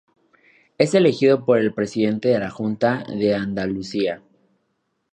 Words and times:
Es 0.79 0.95
elegido 0.95 1.45
por 1.45 1.59
el 1.59 1.75
presidente 1.75 2.29
de 2.29 2.39
la 2.39 2.49
Junta 2.49 3.05
de 3.07 3.35
Andalucía. 3.35 4.23